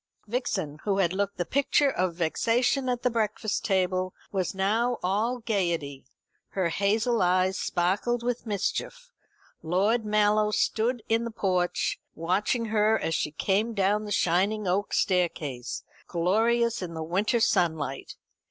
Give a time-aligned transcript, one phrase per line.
[0.25, 5.37] Vixen, who had looked the picture of vexation at the breakfast table, was now all
[5.37, 6.05] gaiety.
[6.53, 9.11] Her hazel eyes sparkled with mischief.
[9.61, 14.91] Lord Mallow stood in the porch, watching her as she came down the shining oak
[14.91, 18.15] staircase, glorious in the winter sunlight.